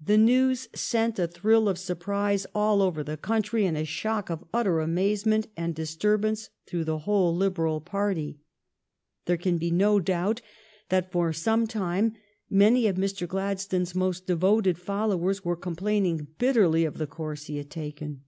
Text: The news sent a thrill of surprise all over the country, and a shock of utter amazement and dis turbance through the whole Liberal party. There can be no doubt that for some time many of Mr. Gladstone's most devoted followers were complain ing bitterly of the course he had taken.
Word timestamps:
The 0.00 0.18
news 0.18 0.68
sent 0.72 1.18
a 1.18 1.26
thrill 1.26 1.68
of 1.68 1.76
surprise 1.76 2.46
all 2.54 2.80
over 2.80 3.02
the 3.02 3.16
country, 3.16 3.66
and 3.66 3.76
a 3.76 3.84
shock 3.84 4.30
of 4.30 4.44
utter 4.54 4.78
amazement 4.78 5.48
and 5.56 5.74
dis 5.74 5.96
turbance 5.96 6.50
through 6.64 6.84
the 6.84 7.00
whole 7.00 7.34
Liberal 7.34 7.80
party. 7.80 8.38
There 9.24 9.36
can 9.36 9.58
be 9.58 9.72
no 9.72 9.98
doubt 9.98 10.42
that 10.90 11.10
for 11.10 11.32
some 11.32 11.66
time 11.66 12.12
many 12.48 12.86
of 12.86 12.94
Mr. 12.94 13.26
Gladstone's 13.26 13.96
most 13.96 14.28
devoted 14.28 14.78
followers 14.78 15.44
were 15.44 15.56
complain 15.56 16.06
ing 16.06 16.28
bitterly 16.38 16.84
of 16.84 16.98
the 16.98 17.08
course 17.08 17.46
he 17.46 17.56
had 17.56 17.68
taken. 17.68 18.22